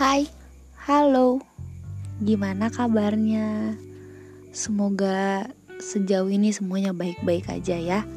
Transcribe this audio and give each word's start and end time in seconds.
Hai, 0.00 0.24
halo, 0.88 1.44
gimana 2.24 2.72
kabarnya? 2.72 3.76
Semoga 4.48 5.44
sejauh 5.76 6.32
ini 6.32 6.56
semuanya 6.56 6.96
baik-baik 6.96 7.44
aja 7.52 7.76
ya. 7.76 8.08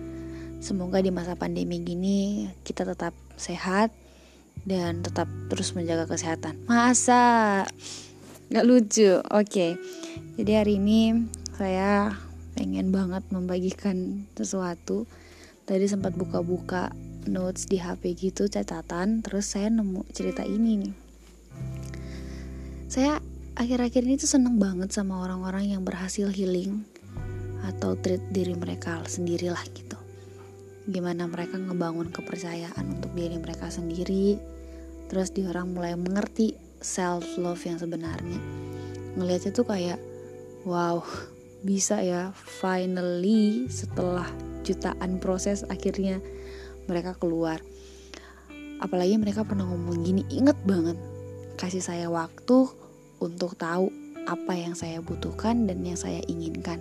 Semoga 0.63 1.03
di 1.03 1.11
masa 1.11 1.35
pandemi 1.35 1.83
gini 1.83 2.47
kita 2.63 2.87
tetap 2.87 3.11
sehat 3.35 3.91
dan 4.63 5.03
tetap 5.03 5.27
terus 5.51 5.75
menjaga 5.75 6.07
kesehatan. 6.07 6.55
Masa 6.71 7.67
nggak 8.47 8.63
lucu? 8.63 9.19
Oke, 9.27 9.75
jadi 10.39 10.63
hari 10.63 10.79
ini 10.79 11.27
saya 11.59 12.15
pengen 12.55 12.95
banget 12.95 13.27
membagikan 13.27 14.23
sesuatu. 14.39 15.03
Tadi 15.67 15.83
sempat 15.91 16.15
buka-buka 16.15 16.95
notes 17.27 17.67
di 17.67 17.75
HP 17.75 18.15
gitu 18.15 18.47
catatan, 18.47 19.19
terus 19.19 19.51
saya 19.51 19.67
nemu 19.67 20.07
cerita 20.15 20.47
ini 20.47 20.79
nih 20.79 21.02
saya 22.93 23.17
akhir-akhir 23.57 24.05
ini 24.05 24.21
tuh 24.21 24.29
seneng 24.29 24.61
banget 24.61 24.93
sama 24.93 25.25
orang-orang 25.25 25.73
yang 25.73 25.81
berhasil 25.81 26.29
healing 26.29 26.85
atau 27.65 27.97
treat 27.97 28.21
diri 28.29 28.53
mereka 28.53 29.01
sendirilah 29.09 29.65
gitu. 29.73 29.97
Gimana 30.85 31.25
mereka 31.25 31.57
ngebangun 31.57 32.13
kepercayaan 32.13 33.01
untuk 33.01 33.09
diri 33.17 33.41
mereka 33.41 33.73
sendiri 33.73 34.37
terus 35.09 35.33
di 35.33 35.41
orang 35.41 35.73
mulai 35.73 35.97
mengerti 35.97 36.53
self 36.85 37.25
love 37.41 37.65
yang 37.65 37.81
sebenarnya. 37.81 38.37
Ngelihatnya 39.17 39.57
tuh 39.57 39.65
kayak 39.65 39.97
wow 40.61 41.01
bisa 41.65 41.97
ya 41.97 42.29
finally 42.37 43.65
setelah 43.73 44.29
jutaan 44.61 45.17
proses 45.17 45.65
akhirnya 45.65 46.21
mereka 46.85 47.17
keluar. 47.17 47.57
Apalagi 48.77 49.17
mereka 49.17 49.41
pernah 49.41 49.65
ngomong 49.65 49.97
gini 50.05 50.21
inget 50.29 50.61
banget 50.61 51.12
kasih 51.57 51.83
saya 51.85 52.07
waktu 52.09 52.67
untuk 53.21 53.55
tahu 53.55 53.89
apa 54.23 54.53
yang 54.55 54.73
saya 54.73 55.03
butuhkan 55.03 55.67
dan 55.67 55.83
yang 55.83 55.99
saya 55.99 56.23
inginkan. 56.27 56.79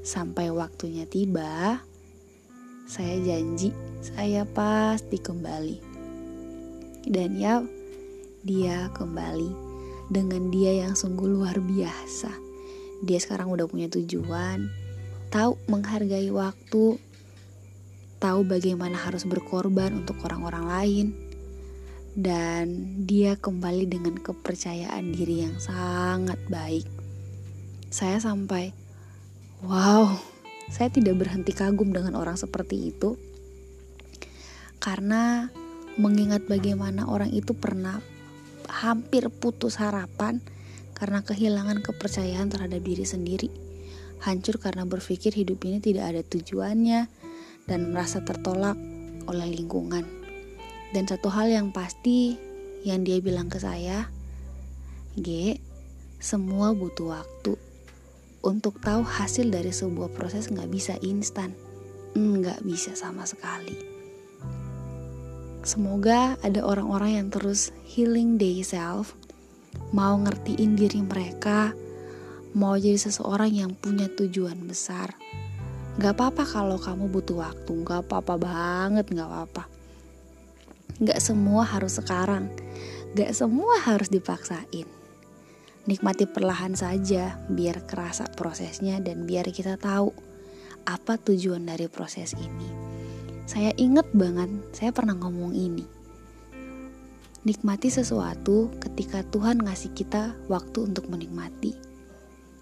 Sampai 0.00 0.48
waktunya 0.48 1.04
tiba, 1.04 1.80
saya 2.88 3.16
janji 3.20 3.72
saya 4.00 4.48
pasti 4.48 5.20
kembali. 5.20 5.76
Dan 7.04 7.36
ya, 7.36 7.64
dia 8.44 8.88
kembali 8.96 9.52
dengan 10.08 10.48
dia 10.48 10.84
yang 10.84 10.96
sungguh 10.96 11.28
luar 11.28 11.60
biasa. 11.60 12.32
Dia 13.04 13.18
sekarang 13.20 13.52
udah 13.52 13.64
punya 13.68 13.88
tujuan, 13.88 14.68
tahu 15.32 15.56
menghargai 15.68 16.28
waktu, 16.28 17.00
tahu 18.20 18.40
bagaimana 18.44 19.00
harus 19.00 19.24
berkorban 19.24 20.04
untuk 20.04 20.20
orang-orang 20.28 20.64
lain 20.68 21.29
dan 22.18 22.66
dia 23.06 23.38
kembali 23.38 23.86
dengan 23.86 24.18
kepercayaan 24.18 25.14
diri 25.14 25.46
yang 25.46 25.56
sangat 25.62 26.38
baik. 26.50 26.86
Saya 27.90 28.18
sampai, 28.18 28.74
wow, 29.62 30.14
saya 30.70 30.90
tidak 30.90 31.18
berhenti 31.22 31.54
kagum 31.54 31.90
dengan 31.94 32.14
orang 32.18 32.38
seperti 32.38 32.94
itu, 32.94 33.18
karena 34.78 35.50
mengingat 35.98 36.46
bagaimana 36.46 37.10
orang 37.10 37.34
itu 37.34 37.54
pernah 37.54 37.98
hampir 38.70 39.26
putus 39.28 39.82
harapan 39.82 40.38
karena 40.94 41.26
kehilangan 41.26 41.82
kepercayaan 41.82 42.52
terhadap 42.52 42.78
diri 42.84 43.02
sendiri, 43.02 43.50
hancur 44.22 44.60
karena 44.62 44.86
berpikir 44.86 45.34
hidup 45.34 45.58
ini 45.66 45.82
tidak 45.82 46.14
ada 46.14 46.22
tujuannya, 46.22 47.08
dan 47.66 47.80
merasa 47.90 48.22
tertolak 48.22 48.78
oleh 49.26 49.48
lingkungan. 49.50 50.19
Dan 50.90 51.06
satu 51.06 51.30
hal 51.30 51.46
yang 51.46 51.70
pasti 51.70 52.34
yang 52.82 53.06
dia 53.06 53.22
bilang 53.22 53.46
ke 53.46 53.62
saya, 53.62 54.10
G, 55.14 55.54
semua 56.18 56.74
butuh 56.74 57.14
waktu. 57.14 57.54
Untuk 58.42 58.82
tahu 58.82 59.06
hasil 59.06 59.52
dari 59.54 59.70
sebuah 59.70 60.10
proses 60.10 60.50
nggak 60.50 60.66
bisa 60.72 60.98
instan, 61.04 61.54
nggak 62.18 62.66
bisa 62.66 62.98
sama 62.98 63.22
sekali. 63.22 63.76
Semoga 65.62 66.40
ada 66.40 66.64
orang-orang 66.64 67.20
yang 67.22 67.28
terus 67.28 67.70
healing 67.86 68.40
self, 68.64 69.14
mau 69.92 70.16
ngertiin 70.18 70.74
diri 70.74 71.04
mereka, 71.04 71.76
mau 72.56 72.74
jadi 72.74 72.96
seseorang 72.96 73.52
yang 73.54 73.72
punya 73.76 74.08
tujuan 74.08 74.56
besar. 74.64 75.14
Gak 76.00 76.16
apa-apa 76.16 76.48
kalau 76.48 76.80
kamu 76.80 77.12
butuh 77.12 77.44
waktu, 77.44 77.72
gak 77.84 78.08
apa-apa 78.08 78.40
banget, 78.40 79.04
gak 79.12 79.28
apa-apa 79.28 79.79
Gak 81.00 81.20
semua 81.20 81.64
harus 81.64 81.96
sekarang, 81.96 82.52
gak 83.16 83.32
semua 83.32 83.80
harus 83.80 84.12
dipaksain. 84.12 84.84
Nikmati 85.88 86.28
perlahan 86.28 86.76
saja, 86.76 87.40
biar 87.48 87.88
kerasa 87.88 88.28
prosesnya 88.28 89.00
dan 89.00 89.24
biar 89.24 89.48
kita 89.48 89.80
tahu 89.80 90.12
apa 90.84 91.16
tujuan 91.16 91.64
dari 91.64 91.88
proses 91.88 92.36
ini. 92.36 92.68
Saya 93.48 93.72
inget 93.80 94.06
banget, 94.12 94.52
saya 94.76 94.92
pernah 94.92 95.16
ngomong 95.16 95.56
ini. 95.56 95.82
Nikmati 97.48 97.88
sesuatu 97.88 98.68
ketika 98.84 99.24
Tuhan 99.24 99.64
ngasih 99.64 99.96
kita 99.96 100.36
waktu 100.52 100.92
untuk 100.92 101.08
menikmati. 101.08 101.72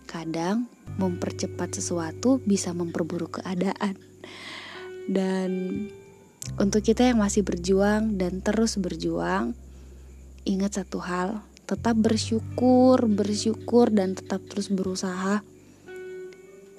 Kadang 0.07 0.71
mempercepat 0.97 1.75
sesuatu 1.75 2.39
bisa 2.47 2.71
memperburuk 2.71 3.43
keadaan. 3.43 3.99
Dan 5.11 5.51
untuk 6.57 6.81
kita 6.81 7.05
yang 7.05 7.21
masih 7.21 7.45
berjuang 7.45 8.17
dan 8.17 8.41
terus 8.41 8.81
berjuang, 8.81 9.53
ingat 10.49 10.81
satu 10.81 11.05
hal, 11.05 11.45
tetap 11.69 12.01
bersyukur, 12.01 13.05
bersyukur 13.05 13.93
dan 13.93 14.17
tetap 14.17 14.41
terus 14.49 14.73
berusaha. 14.73 15.45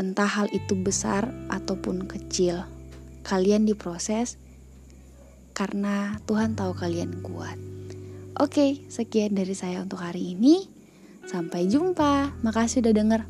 Entah 0.02 0.30
hal 0.32 0.50
itu 0.50 0.74
besar 0.74 1.30
ataupun 1.54 2.10
kecil, 2.10 2.66
kalian 3.22 3.70
diproses 3.70 4.42
karena 5.54 6.18
Tuhan 6.24 6.56
tahu 6.56 6.72
kalian 6.72 7.20
kuat. 7.20 7.60
Oke, 8.40 8.88
sekian 8.88 9.36
dari 9.36 9.52
saya 9.52 9.84
untuk 9.84 10.00
hari 10.00 10.32
ini. 10.32 10.64
Sampai 11.28 11.68
jumpa. 11.68 12.32
Makasih 12.40 12.80
udah 12.80 12.96
denger. 12.96 13.22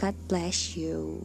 God 0.00 0.16
bless 0.26 0.80
you. 0.80 1.20